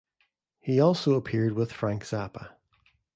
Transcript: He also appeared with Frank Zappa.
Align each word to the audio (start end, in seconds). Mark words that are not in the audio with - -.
He 0.59 0.79
also 0.79 1.13
appeared 1.13 1.53
with 1.53 1.71
Frank 1.71 2.05
Zappa. 2.05 2.53